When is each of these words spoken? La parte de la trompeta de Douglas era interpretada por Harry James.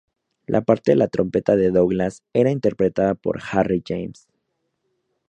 La 0.47 0.61
parte 0.61 0.93
de 0.93 0.95
la 0.95 1.09
trompeta 1.09 1.55
de 1.55 1.69
Douglas 1.69 2.23
era 2.33 2.49
interpretada 2.49 3.13
por 3.13 3.39
Harry 3.51 3.83
James. 3.87 4.27